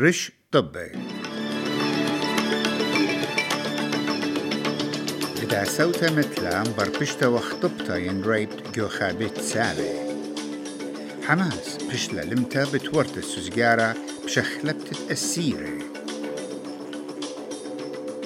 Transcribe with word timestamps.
رش 0.00 0.32
طبي. 0.52 0.92
إذا 5.42 5.64
سوتا 5.64 6.10
مثلا 6.10 6.62
بربشتا 6.62 7.26
وخطبتا 7.26 7.96
ينريبت 7.96 8.74
جو 8.74 8.88
خابت 8.88 9.40
سالي 9.40 10.14
حماس 11.26 11.78
بشلا 11.92 12.20
لمتا 12.20 12.64
بتورت 12.64 13.18
السجارة 13.18 13.96
بشخلبت 14.24 15.10
السيرة 15.10 15.78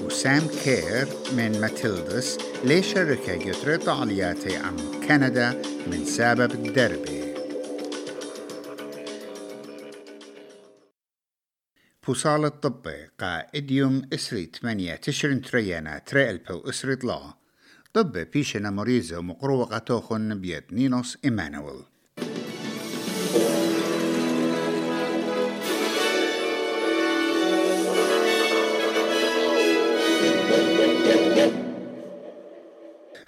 وسام 0.03 0.43
كير 0.65 1.07
من 1.37 1.61
ماتيلدس 1.61 2.39
ليش 2.65 2.93
شركة 2.93 3.37
جترت 3.37 3.89
عن 3.89 4.77
كندا 5.09 5.63
من 5.87 6.05
سبب 6.05 6.53
الدربي 6.53 7.22
بوصال 12.07 12.45
الطبي 12.45 13.09
قا 13.19 13.47
إديوم 13.55 14.03
إسري 14.13 14.47
تمانية 14.47 14.95
تشرين 14.95 15.43
تريانا 15.43 15.99
تري 15.99 16.31
ألبو 16.31 16.69
إسري 16.71 16.97
طلا. 16.97 17.35
طبي 17.95 18.25
بيشنا 18.25 18.71
مريزة 18.71 19.19
ومقروقة 19.19 19.79
توخن 19.79 20.41
بيد 20.41 20.65
نينوس 20.73 21.19
إيمانويل. 21.25 21.83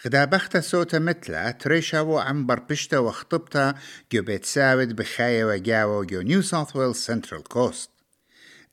غدا 0.06 0.24
بخت 0.24 0.56
صوت 0.56 0.96
مثلا 0.96 1.50
تريشا 1.50 2.00
و 2.00 2.18
عم 2.18 2.46
بربشتا 2.46 2.98
وخطبتا 2.98 3.74
جو 4.12 4.22
بيت 4.22 4.44
ساود 4.44 4.96
بخايا 4.96 5.44
وجاو 5.44 6.04
جو 6.04 6.20
نيو 6.20 6.42
ساوث 6.42 6.76
ويلز 6.76 6.96
سنترال 6.96 7.42
كوست. 7.42 7.93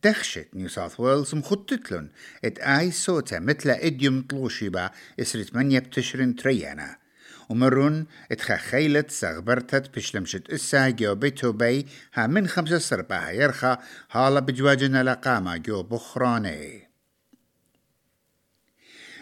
دخشت 0.04 0.48
نيو 0.54 0.70
ساوث 0.70 1.00
ويلز 1.00 1.36
مخططلن. 1.36 2.10
ات 2.46 2.60
اي 2.60 2.92
صوتا 2.92 3.40
مثلا 3.40 3.86
إديوم 3.86 4.22
طلوشي 4.22 4.70
با 4.70 4.92
اسرت 5.20 5.56
من 5.56 5.72
يبتشرن 5.72 6.36
تريانا. 6.36 6.98
ومرون 7.50 8.06
اتخا 8.32 8.58
خيلت 8.58 9.12
سغبرتت 9.12 9.96
بشلمشت 9.96 10.50
إسا 10.50 10.90
جو 10.90 11.16
بيتو 11.16 11.52
بي 11.52 11.86
ها 12.14 12.28
من 12.28 12.48
خمسة 12.48 12.78
سرباها 12.78 13.32
يرخا 13.32 13.78
هالا 14.12 14.40
بجواجنا 14.40 15.04
لقاما 15.04 15.58
جو 15.58 15.84
بخراني. 15.84 16.92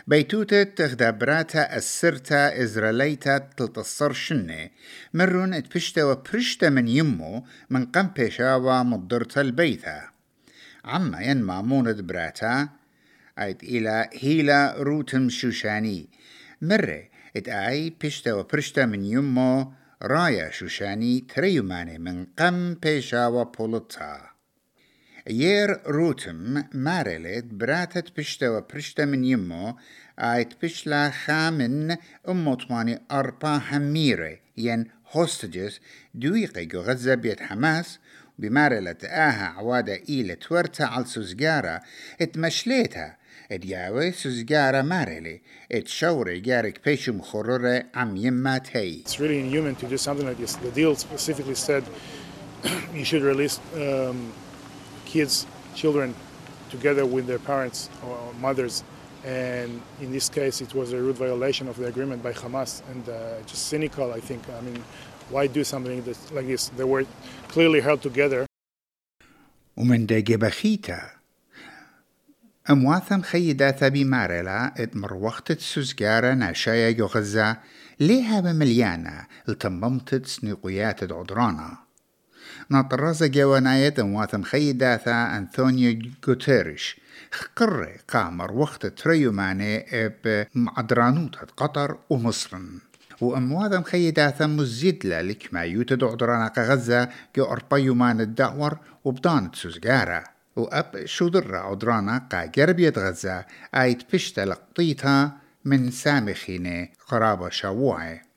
بيتوتة 0.07 0.63
تغدابراتا 0.63 1.77
السرتا 1.77 2.63
إزراليتا 2.63 3.37
تلتصر 3.37 4.13
شنة. 4.13 4.69
مرون 5.13 5.53
اتبشتا 5.53 6.03
وبرشتا 6.03 6.69
من 6.69 6.87
يمو 6.87 7.43
من 7.69 7.85
قم 7.85 8.07
بيشاوا 8.07 8.83
مضرتا 8.83 9.41
البيتا. 9.41 10.18
عما 10.89 11.21
ين 11.21 11.41
مامونة 11.41 11.91
براتا 11.91 12.69
أيت 13.39 13.63
إلى 13.63 14.09
هيلا 14.13 14.75
روتم 14.77 15.29
شوشاني. 15.29 16.09
مرة 16.61 17.03
إت 17.37 17.49
آي 17.49 17.93
بشتا 18.03 18.33
وبرشتا 18.33 18.85
من 18.85 19.05
يمو 19.05 19.73
رايا 20.03 20.49
شوشاني 20.49 21.19
تريوماني 21.19 21.97
من 21.97 22.25
قم 22.25 22.73
بيشاوا 22.73 23.43
بولتا 23.43 24.29
يير 25.27 25.81
روتم 25.87 26.63
مارلت 26.73 27.45
براتت 27.45 28.17
بشتا 28.17 28.49
وبرشتا 28.49 29.05
من 29.05 29.23
يمو 29.23 29.75
آيت 30.19 30.53
بشلا 30.63 31.09
خامن 31.09 31.97
أمو 32.29 32.53
طواني 32.53 33.01
أربا 33.11 33.61
هميرة 33.71 34.37
ين 34.57 34.85
هوستجز 35.11 35.79
دويقي 36.13 36.67
غزة 36.75 37.15
بيت 37.15 37.41
حماس 37.41 37.99
بمارلة 38.38 38.96
آها 39.04 39.54
عوادة 39.56 40.00
إيلة 40.08 40.34
تورتا 40.34 40.82
على 40.82 41.04
سوزجارة 41.04 41.80
اتمشليتها 42.20 43.16
ادياوي 43.52 44.12
سوزجارة 44.12 44.82
مارلي 44.82 45.40
اتشوري 45.72 46.40
جارك 46.40 46.84
بيشو 46.84 47.12
مخرورة 47.12 47.84
عم 47.94 48.16
يمات 48.16 48.76
هي 48.76 49.02
It's 49.04 49.20
really 49.20 49.40
inhuman 49.40 49.74
to 49.76 49.86
do 49.86 49.98
something 49.98 50.26
like 50.26 50.38
this. 50.38 50.56
The 50.56 50.70
deal 50.70 50.96
specifically 50.96 51.54
said 51.54 51.84
you 52.94 53.04
should 53.04 53.22
release 53.22 53.60
um, 53.76 54.32
kids, 55.04 55.46
children, 55.74 56.14
together 56.70 57.04
with 57.06 57.26
their 57.26 57.38
parents 57.38 57.90
or 58.06 58.18
mothers. 58.40 58.82
And 59.24 59.80
in 60.00 60.12
this 60.12 60.28
case, 60.28 60.60
it 60.60 60.74
was 60.74 60.92
a 60.92 60.98
rude 60.98 61.16
violation 61.16 61.66
of 61.68 61.76
the 61.80 61.86
agreement 61.86 62.22
by 62.22 62.32
Hamas 62.32 62.82
and 62.90 63.08
uh, 63.08 63.14
just 63.46 63.62
cynical, 63.68 64.12
I 64.12 64.20
think. 64.20 64.42
I 64.58 64.60
mean, 64.60 64.82
why 65.31 65.47
do 65.47 65.63
something 65.63 66.03
like 66.35 66.47
this? 66.47 66.69
They 66.77 66.83
were 66.83 67.05
clearly 67.47 67.81
held 67.81 68.01
together. 68.01 68.45
ومن 69.77 70.05
داجي 70.05 70.37
بخيتا 70.37 71.01
أمواثم 72.69 73.21
خيداتا 73.21 73.87
بمارلا 73.87 74.73
ات 74.83 74.95
مروختت 74.95 75.59
سوزجارة 75.59 76.33
ناشايا 76.33 76.91
جو 76.91 77.05
غزة 77.05 77.57
ليها 77.99 78.41
بمليانة 78.41 79.27
التممتت 79.49 80.25
سنقويات 80.25 81.11
عدرانا 81.13 81.77
نطرز 82.71 83.23
جوانايت 83.23 83.99
أمواثم 83.99 84.43
خيداتا 84.43 85.37
أنثونيو 85.37 85.99
جوتيريش 86.27 86.97
خقر 87.31 87.97
قامر 88.07 88.51
وقت 88.51 88.85
تريو 88.85 89.31
ماني 89.31 89.85
بمعدرانوتة 90.23 91.47
قطر 91.57 91.97
ومصر 92.09 92.57
وأمواذم 93.21 93.83
خيداثا 93.83 94.47
مزيدلا 94.47 95.21
لك 95.21 95.49
ما 95.51 95.61
يوتد 95.61 96.03
عدرانا 96.03 96.51
غزة 96.57 97.09
جو 97.35 97.45
أربايو 97.45 97.95
مان 97.95 98.21
الدعور 98.21 98.77
وبدانت 99.05 99.55
سوزجارة 99.55 100.23
وأب 100.55 101.05
شودر 101.05 101.55
عدرانا 101.55 102.27
قا 102.31 102.45
جربية 102.45 102.93
غزة 102.97 103.45
آيت 103.75 104.13
بشتا 104.13 104.41
لقطيتها 104.41 105.37
من 105.65 105.91
سامخينة 105.91 106.87
قرابة 107.07 107.49
شووعي 107.49 108.28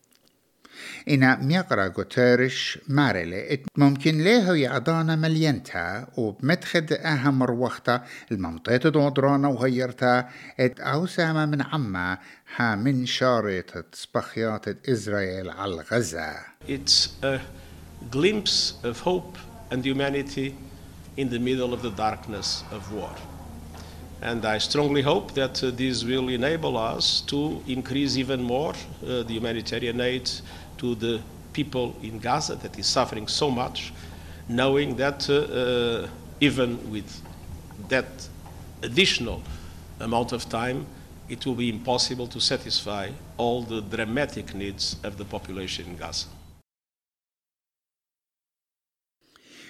إنا 1.09 1.37
ميقرا 1.37 1.93
غوتيرش 1.99 2.79
مارلي 2.89 3.63
ممكن 3.77 4.19
ليه 4.19 4.53
يعضانا 4.53 5.17
مليانتا 5.17 6.07
وبمدخد 6.17 6.93
أهم 6.93 7.39
مروختا 7.39 8.03
الممطيت 8.33 8.87
دودرانا 8.87 9.49
وهيرتا 9.49 10.29
ات 10.61 10.81
أوسامة 10.81 11.47
من 11.47 11.63
عما 11.63 12.19
ها 12.57 12.75
من 12.75 13.07
شارة 13.07 13.85
سبخيات 13.93 14.89
إسرائيل 14.89 15.51
على 15.51 15.83
غزة 15.93 16.35
It's 16.69 17.09
a 17.23 17.41
glimpse 18.11 18.75
of 18.85 19.01
hope 19.01 19.37
and 19.71 19.85
humanity 19.85 20.55
in 21.17 21.29
the 21.29 21.39
middle 21.39 21.73
of 21.73 21.83
the 21.83 21.91
darkness 21.91 22.65
of 22.71 22.93
war. 22.93 23.11
And 24.23 24.45
I 24.45 24.59
strongly 24.59 25.03
hope 25.03 25.35
that 25.35 25.63
uh, 25.65 25.71
this 25.71 26.05
will 26.05 26.29
enable 26.29 26.77
us 26.77 27.23
to 27.23 27.61
increase 27.67 28.17
even 28.17 28.41
more 28.41 28.73
uh, 28.75 29.25
the 29.25 29.35
humanitarian 29.39 30.01
aid 30.01 30.31
to 30.82 30.96
the 30.96 31.22
people 31.54 31.96
in 32.04 32.20
Gaza 32.20 32.56
that 32.56 32.78
is 32.78 32.88
suffering 32.88 33.28
so 33.28 33.50
much, 33.50 33.94
knowing 34.48 34.96
that 34.98 35.20
uh, 35.30 35.34
uh, 35.34 36.08
even 36.40 36.70
with 36.92 37.10
that 37.90 38.10
additional 38.84 39.42
amount 40.00 40.32
of 40.32 40.48
time, 40.50 40.86
it 41.30 41.46
will 41.46 41.56
be 41.56 41.70
impossible 41.70 42.28
to 42.28 42.40
satisfy 42.40 43.06
all 43.38 43.62
the 43.64 43.82
dramatic 43.82 44.54
needs 44.54 44.96
of 45.04 45.18
the 45.18 45.26
population 45.26 45.86
in 45.92 45.98
Gaza. 45.98 46.28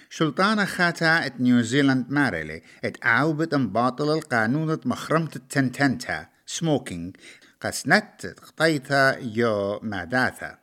شلطانة 0.09 0.65
خاتا 0.65 1.25
ات 1.25 1.41
نيوزيلاند 1.41 2.11
مارلي 2.11 2.61
ات 2.83 3.05
عاوبت 3.05 3.55
باطل 3.55 4.09
القانون 4.09 4.79
مخرمة 4.85 5.31
التنتنتا 5.35 6.27
سموكينج 6.45 7.17
قسنت 7.61 8.25
قطيتا 8.25 9.17
يو 9.17 9.79
ماداثا 9.83 10.60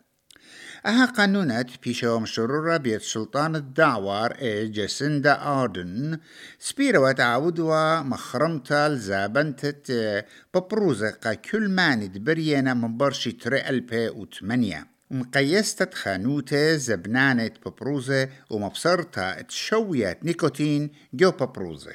أها 0.85 1.05
قانونات 1.05 1.83
بيشو 1.83 2.19
مشرورة 2.19 2.77
بيت 2.77 3.01
سلطان 3.01 3.55
الدعوار 3.55 4.31
إي 4.41 4.67
جسندا 4.67 5.41
آردن. 5.41 6.19
سبيرا 6.59 6.99
وتعودوا 6.99 8.01
مخرمتا 8.01 8.87
الزابنتت 8.87 9.91
ببروزة 10.53 11.33
كل 11.51 11.69
ماند 11.69 12.17
برينا 12.17 12.73
من 12.73 12.97
برشي 12.97 13.31
تري 13.31 13.69
ألبي 13.69 14.09
وثمانية 14.09 14.87
مقيستة 15.11 15.89
خانوتة 15.93 16.75
زبنانة 16.75 17.51
ببروزة 17.65 18.29
ومبصرتا 18.49 19.41
تشويات 19.41 20.25
نيكوتين 20.25 20.91
جو 21.13 21.31
ببروزة 21.31 21.93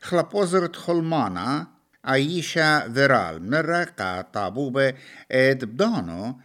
خلبوزرت 0.00 0.76
خلمانا 0.76 1.66
عيشة 2.04 2.92
فيرال 2.92 3.50
مرة 3.50 3.84
قا 3.84 4.20
طابوبة 4.22 4.94
إد 5.32 5.64
بدانو 5.64 6.40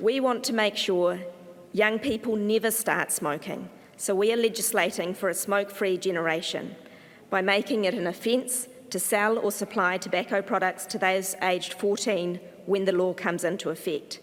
We 0.00 0.20
want 0.20 0.44
to 0.44 0.52
make 0.52 0.76
sure 0.76 1.18
young 1.72 1.98
people 1.98 2.36
never 2.36 2.70
start 2.70 3.10
smoking, 3.10 3.68
so 3.96 4.14
we 4.14 4.32
are 4.32 4.36
legislating 4.36 5.14
for 5.14 5.28
a 5.28 5.34
smoke 5.34 5.68
free 5.68 5.98
generation 5.98 6.76
by 7.28 7.42
making 7.42 7.86
it 7.86 7.94
an 7.94 8.06
offence 8.06 8.68
to 8.90 9.00
sell 9.00 9.36
or 9.36 9.50
supply 9.50 9.98
tobacco 9.98 10.40
products 10.40 10.86
to 10.86 10.98
those 10.98 11.34
aged 11.42 11.72
14 11.74 12.38
when 12.66 12.84
the 12.84 12.92
law 12.92 13.12
comes 13.12 13.42
into 13.42 13.70
effect. 13.70 14.20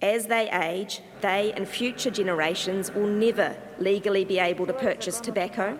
As 0.00 0.28
they 0.28 0.50
age, 0.50 1.02
they 1.20 1.52
and 1.52 1.68
future 1.68 2.10
generations 2.10 2.90
will 2.90 3.06
never 3.06 3.54
legally 3.78 4.24
be 4.24 4.38
able 4.38 4.66
to 4.66 4.72
purchase 4.72 5.20
tobacco 5.20 5.78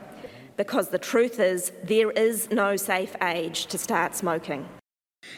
because 0.58 0.90
the 0.90 0.98
truth 0.98 1.40
is 1.40 1.72
there 1.84 2.10
is 2.10 2.50
no 2.50 2.76
safe 2.76 3.16
age 3.22 3.64
to 3.64 3.78
start 3.78 4.14
smoking. 4.14 4.68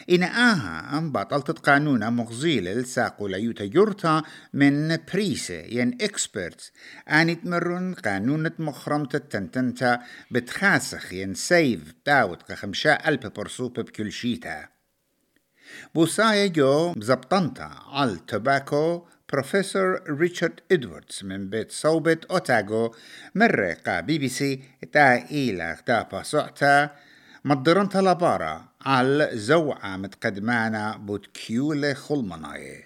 إن 0.09 0.23
آها 0.23 0.97
أم 0.97 1.11
بطلت 1.11 1.59
قانون 1.59 2.13
مغزيل 2.13 2.67
الساقو 2.67 3.27
ليوتا 3.27 3.63
يورتا 3.63 4.23
من 4.53 4.97
بريسة 5.13 5.61
ين 5.61 5.97
إكسبرتس 6.01 6.71
آني 7.09 7.35
تمرن 7.35 7.93
قانون 7.93 8.51
مخرمة 8.59 9.09
التنتنتا 9.13 9.99
بتخاسخ 10.31 11.13
ين 11.13 11.33
سيف 11.33 11.93
باوت 12.05 12.51
قخمشا 12.51 13.09
ألب 13.09 13.33
برسوب 13.33 13.79
بكل 13.79 14.11
شيتا. 14.11 14.67
بوسايا 15.95 16.47
جو 16.47 16.93
زبطنتا 16.97 17.69
على 17.91 18.19
تباكو 18.27 19.07
بروفيسور 19.33 20.03
ريتشارد 20.09 20.59
إدواردز 20.71 21.19
من 21.23 21.49
بيت 21.49 21.71
صوبت 21.71 22.25
أوتاغو. 22.25 22.95
مرة 23.35 23.73
قا 23.73 23.99
بي 23.99 24.17
بي 24.17 24.29
سي 24.29 24.63
تا 24.91 25.31
إيلا 25.31 25.77
تا 25.85 26.01
باسوعتا 26.11 26.89
مدرن 27.45 27.89
لبارا 27.95 28.65
على 28.81 29.29
زوعة 29.33 29.97
متقدمانا 29.97 30.97
بود 30.97 31.25
كيولة 31.25 31.93
خلمناي. 31.93 32.83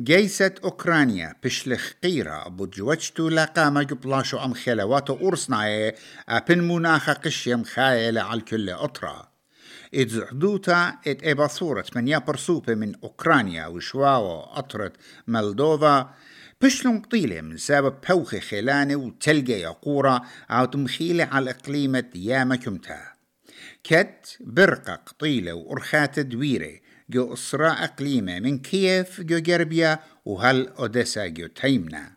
جيسة 0.00 0.54
أوكرانيا 0.64 1.36
بشلخ 1.44 1.92
قيرة 2.02 2.48
بود 2.48 2.70
جوجتو 2.70 3.28
لقامة 3.28 3.82
جبلاشو 3.82 4.38
أم 4.38 4.54
خلواتو 4.54 5.14
أورسناي 5.14 5.94
أبن 6.28 6.58
مناخة 6.58 7.12
قشيم 7.12 7.64
خايلة 7.64 8.22
على 8.22 8.40
كل 8.40 8.70
أطرة 8.70 9.28
إتزعدوتا 9.94 10.98
إت 11.06 11.24
إبا 11.24 11.46
صورة 11.46 11.84
من 11.96 12.08
يابرسوبة 12.08 12.74
من 12.74 12.94
أوكرانيا 13.04 13.66
وشواو 13.66 14.40
أطرة 14.40 14.92
مالدوفا 15.26 16.14
بشلون 16.62 17.00
قطيلة 17.00 17.40
من 17.40 17.56
سبب 17.56 17.94
بوخي 18.08 18.40
خلاني 18.40 18.94
وتلقى 18.94 19.60
يقورة 19.60 20.22
أو 20.50 20.64
تمخيلة 20.64 21.24
على 21.24 21.50
إقليمة 21.50 22.10
ياما 22.14 22.56
كمتا. 22.56 23.11
كت 23.84 24.36
برقة 24.40 24.94
قطيلة 24.94 25.52
وأرخات 25.52 26.20
دويرة 26.20 26.78
جو 27.10 27.32
إسراء 27.32 27.84
أقليمة 27.84 28.40
من 28.40 28.58
كييف 28.58 29.20
جو 29.20 29.38
جربيا 29.38 29.98
وهل 30.24 30.68
أوديسا 30.68 31.26
جو 31.26 31.46
تيمنا. 31.46 32.12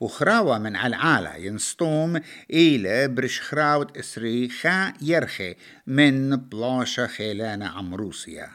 وخراوة 0.00 0.58
من 0.58 0.76
العالة 0.76 1.36
ينسطوم 1.36 2.20
إلى 2.50 3.08
برش 3.08 3.40
خراوة 3.40 3.92
إسري 3.96 4.48
خا 4.48 4.92
يرخي 5.02 5.54
من 5.86 6.36
بلاشة 6.36 7.06
خيلانة 7.06 7.66
عم 7.66 7.94
روسيا. 7.94 8.50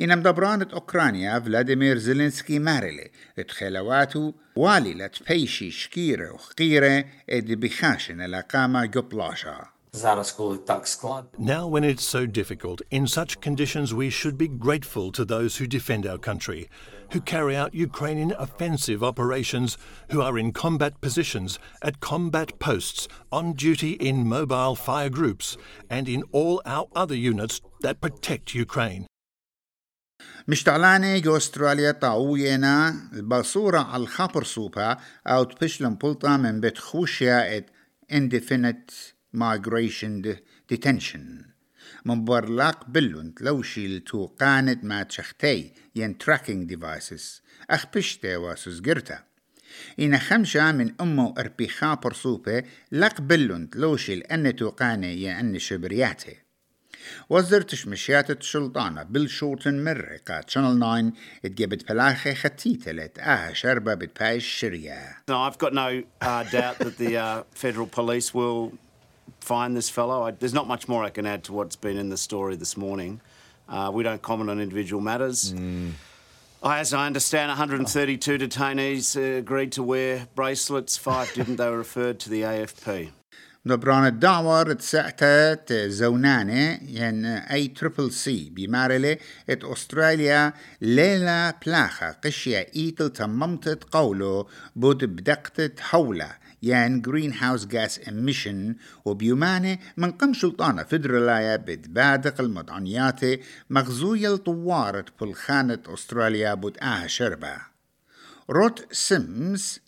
إن 0.00 0.18
مدبرانة 0.18 0.68
أوكرانيا 0.72 1.40
فلاديمير 1.40 1.98
زيلينسكي 1.98 2.58
مارلي 2.58 3.10
اتخلواتو 3.38 4.32
والي 4.56 4.94
لتبيشي 4.94 5.70
شكيرة 5.70 6.32
وخقيرة 6.32 7.04
اد 7.30 7.52
بخاشن 7.52 8.20
لقامة 8.20 8.84
جو 8.84 9.02
بلاشة. 9.02 9.75
Now, 11.37 11.67
when 11.67 11.83
it's 11.83 12.05
so 12.05 12.25
difficult, 12.25 12.81
in 12.91 13.07
such 13.07 13.41
conditions, 13.41 13.93
we 13.93 14.09
should 14.09 14.37
be 14.37 14.47
grateful 14.47 15.11
to 15.11 15.25
those 15.25 15.57
who 15.57 15.67
defend 15.67 16.07
our 16.07 16.17
country, 16.17 16.69
who 17.11 17.19
carry 17.19 17.57
out 17.57 17.73
Ukrainian 17.73 18.31
offensive 18.31 19.03
operations, 19.03 19.77
who 20.11 20.21
are 20.21 20.39
in 20.39 20.53
combat 20.53 21.01
positions, 21.01 21.59
at 21.81 21.99
combat 21.99 22.57
posts, 22.57 23.09
on 23.33 23.51
duty 23.51 23.91
in 23.93 24.25
mobile 24.25 24.75
fire 24.75 25.09
groups, 25.09 25.57
and 25.89 26.07
in 26.07 26.23
all 26.31 26.61
our 26.65 26.87
other 26.95 27.15
units 27.15 27.59
that 27.81 27.99
protect 27.99 28.55
Ukraine. 28.55 29.05
مشتعلاني 30.47 31.19
جو 31.19 31.37
استراليا 31.37 31.91
طاوينا 31.91 32.95
البصورة 33.13 33.79
على 33.79 34.03
الخبر 34.03 34.43
سوبا 34.43 34.97
او 35.27 35.43
تبشلم 35.43 35.95
بلطة 35.95 36.37
من 36.37 36.59
بيت 36.59 36.77
خوشيا 36.77 37.57
ات 37.57 37.69
indefinite 38.11 39.13
migration 39.34 40.22
detention. 40.72 41.56
من 42.04 42.24
برلاق 42.24 42.84
بلون 42.88 43.34
تلوشي 43.34 43.98
لتو 43.98 44.26
قاند 44.26 44.84
ما 44.84 45.02
تشختي 45.02 45.72
ين 45.94 46.18
tracking 46.24 46.72
devices. 46.72 47.42
أخ 47.70 47.86
بشتي 47.94 48.36
واسوس 48.36 48.80
جرتا 48.80 49.18
إن 50.00 50.18
خمشة 50.18 50.72
من 50.72 50.94
أمو 51.00 51.34
أربيخا 51.38 51.94
برسوبة 51.94 52.62
لق 52.92 53.20
بلون 53.20 53.70
تلوشي 53.70 54.14
لأن 54.14 54.56
توقاني 54.56 55.22
ين 55.22 55.58
شبرياتي 55.58 56.36
وزرتش 57.30 57.86
مشيات 57.86 58.30
السلطانة 58.30 59.02
بالشوطن 59.02 59.84
مرقة 59.84 60.40
شانل 60.48 60.80
9 60.80 61.12
اتجبت 61.44 61.88
بلاخي 61.88 62.34
ختيتة 62.34 63.22
آها 63.22 63.52
شربة 63.52 63.94
بتباي 63.94 64.36
الشرية. 64.36 65.16
No, 65.30 65.34
I've 65.34 65.58
got 65.58 65.72
no 65.72 66.02
uh, 66.20 66.42
doubt 66.44 66.78
that 66.78 66.98
the 66.98 67.16
uh, 67.16 67.42
federal 67.50 67.86
police 67.86 68.34
will 68.34 68.72
find 69.45 69.75
this 69.75 69.89
fellow. 69.89 70.23
I, 70.23 70.31
there's 70.31 70.53
not 70.53 70.67
much 70.67 70.87
more 70.87 71.03
I 71.03 71.09
can 71.09 71.25
add 71.25 71.43
to 71.45 71.53
what's 71.53 71.75
been 71.75 71.97
in 71.97 72.09
the 72.09 72.17
story 72.17 72.55
this 72.55 72.77
morning. 72.77 73.21
Uh, 73.67 73.89
we 73.93 74.03
don't 74.03 74.21
comment 74.21 74.49
on 74.49 74.59
individual 74.59 75.01
matters. 75.01 75.53
Mm. 75.53 75.91
As 76.63 76.93
I 76.93 77.07
understand, 77.07 77.49
132 77.49 78.37
detainees 78.37 79.17
uh, 79.17 79.39
agreed 79.39 79.71
to 79.73 79.83
wear 79.83 80.27
bracelets. 80.35 80.97
Five 80.97 81.33
didn't. 81.33 81.55
They 81.55 81.69
were 81.69 81.77
referred 81.77 82.19
to 82.19 82.29
the 82.29 82.41
AFP. 82.41 83.11
نبران 83.65 84.05
الدعوة 84.05 84.73
تسعتت 84.73 85.73
زونانة 85.73 86.79
ين 86.89 87.25
اي 87.25 87.67
تريبل 87.67 88.11
سي 88.11 88.49
بمارلة 88.49 89.17
ات 89.49 89.63
استراليا 89.63 90.53
ليلة 90.81 91.51
بلاخة 91.51 92.11
قشية 92.11 92.67
ايتل 92.75 93.09
تممتت 93.09 93.83
قولو 93.83 94.47
بود 94.75 95.05
بدقتت 95.05 95.79
حولة 95.79 96.31
يعني 96.66 97.00
جرين 97.00 97.32
هاوس 97.32 97.66
جاس 97.66 98.08
اميشن 98.08 98.76
وبيومانة 99.04 99.78
من 99.96 100.10
قم 100.10 100.32
سلطانة 100.34 100.82
فدرالايا 100.82 101.56
بتبادق 101.56 102.40
المدعنيات 102.40 103.20
مغزوية 103.70 104.34
الطوارة 104.34 105.04
بالخانة 105.20 105.78
أستراليا 105.86 106.60
آه 106.82 107.06
شربة. 107.06 107.56
روت 108.50 108.92
سيمز 108.92 109.80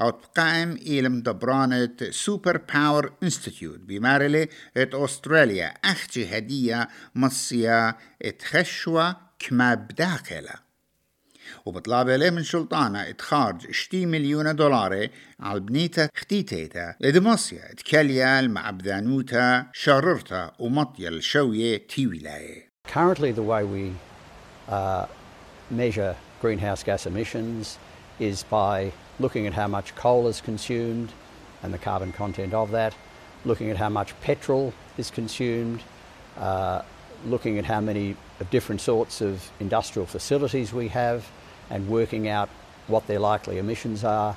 أو 0.00 0.10
تقائم 0.10 0.72
إلى 0.72 1.08
دبرانة 1.08 1.96
سوبر 2.10 2.56
باور 2.56 3.12
انستيتيوت 3.22 3.80
بمارلي 3.80 4.48
إت 4.76 4.94
أستراليا 4.94 5.66
أختي 5.84 6.38
هدية 6.38 6.88
مصيا 7.14 7.94
إتخشوة 8.22 9.16
كما 9.38 9.74
بداخلة. 9.74 10.63
وبطلب 11.66 12.08
له 12.08 12.30
من 12.30 12.42
سلطانة 12.42 13.08
اتخارج 13.08 13.66
اشتي 13.66 14.06
مليون 14.06 14.56
دولار 14.56 15.08
على 15.40 15.60
بنيتا 15.60 16.08
اختيتيتا 16.16 16.94
لدمصيا 17.00 17.72
اتكاليال 17.72 18.50
مع 18.50 18.70
بدانوتا 18.70 19.66
شررتا 19.72 20.52
ومطيا 20.58 21.08
الشوية 21.08 21.86
تيولاي 21.88 22.70
Currently 22.86 23.32
the 23.32 23.42
way 23.42 23.64
we 23.64 23.92
uh, 24.68 25.06
measure 25.70 26.16
greenhouse 26.40 26.82
gas 26.82 27.06
emissions 27.06 27.78
is 28.20 28.42
by 28.42 28.92
looking 29.18 29.46
at 29.46 29.54
how 29.54 29.66
much 29.66 29.94
coal 29.94 30.28
is 30.28 30.40
consumed 30.40 31.10
and 31.62 31.72
the 31.72 31.78
carbon 31.78 32.12
content 32.12 32.52
of 32.52 32.70
that, 32.72 32.94
looking 33.44 33.70
at 33.70 33.78
how 33.78 33.88
much 33.88 34.18
petrol 34.20 34.72
is 34.98 35.10
consumed, 35.10 35.80
uh, 36.36 36.82
looking 37.26 37.58
at 37.58 37.64
how 37.64 37.80
many 37.80 38.16
different 38.50 38.80
sorts 38.80 39.20
of 39.20 39.50
industrial 39.60 40.06
facilities 40.06 40.72
we 40.72 40.88
have 40.88 41.26
and 41.70 41.88
working 41.88 42.28
out 42.28 42.48
what 42.86 43.06
their 43.06 43.18
likely 43.18 43.58
emissions 43.58 44.04
are. 44.04 44.36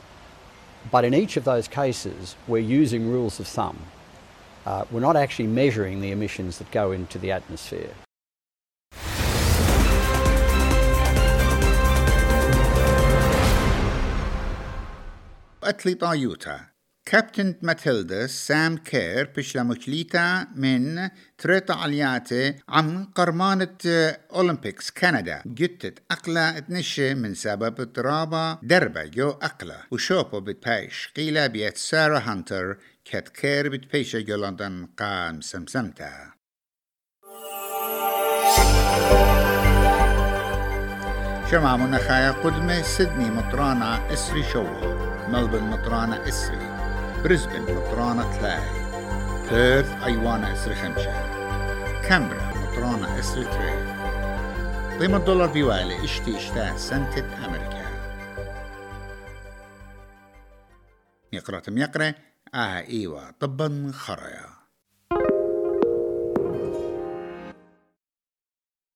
But 0.91 1.03
in 1.03 1.13
each 1.13 1.38
of 1.38 1.44
those 1.44 1.67
cases, 1.67 2.36
we're 2.48 2.60
using 2.60 3.10
rules 3.10 3.39
of 3.39 3.48
thumb. 3.48 3.77
Uh, 4.65 4.86
we're 4.91 5.00
not 5.00 5.15
actually 5.15 5.48
measuring 5.48 6.01
the 6.01 6.12
emissions 6.12 6.58
that 6.60 6.70
go 6.72 6.91
into 6.91 7.17
the 7.17 7.32
atmosphere. 7.32 7.91
Atli 15.62 15.96
Bayuta 15.96 16.67
كابتن 17.10 17.56
ماتيلدا 17.62 18.28
سام 18.28 18.78
كير 18.78 19.32
بشلا 19.38 19.64
مكليتا 19.64 20.48
من 20.56 21.10
تريتا 21.38 21.74
علياتي 21.74 22.56
عم 22.70 23.12
قرمانة 23.16 23.78
أولمبيكس 24.34 24.92
كندا 24.92 25.42
جتت 25.46 26.00
أقلا 26.12 26.60
تنشي 26.60 27.14
من 27.14 27.34
سبب 27.34 27.94
ترابا 27.94 28.60
دربة 28.64 29.04
جو 29.04 29.30
أقلا 29.30 29.78
وشوبو 29.92 30.40
بتبايش 30.40 31.10
قيلة 31.16 31.48
بيت 31.48 31.78
سارة 31.78 32.20
هانتر 32.20 32.78
كت 33.06 33.30
كير 33.30 33.70
بتبيشة 33.70 34.20
جو 34.20 34.36
لندن 34.36 34.88
قام 34.98 35.42
سمسمتا 35.42 36.32
شمع 41.52 41.78
منخايا 41.78 42.32
قدمة 42.32 42.82
سيدني 42.82 43.30
مطرانة 43.30 44.14
إسري 44.14 44.44
شو 44.44 44.64
ملبن 45.28 45.64
مطرانة 45.64 46.28
إسري 46.28 46.66
بريسبن 47.27 47.62
مطرانة 47.62 48.38
تلاي 48.38 48.63
بيرث 49.50 50.03
أيوانا 50.03 50.53
إسري 50.53 50.75
خمشة 50.75 51.12
كامبرا 52.07 52.53
مطرانة 52.55 53.19
إسري 53.19 53.43
تري 53.43 53.74
قيمة 55.00 55.17
الدولار 55.17 55.48
بيوالي 55.48 56.03
اشتي 56.03 56.38
اشتا 56.38 56.77
سنتة 56.77 57.46
أمريكا 57.46 57.88
يقرأ 61.34 61.60
تم 61.60 61.77
يقرأ 61.77 62.13
آه 62.53 62.77
إيوة 62.77 63.31
طبا 63.31 63.91
خريا 63.93 64.57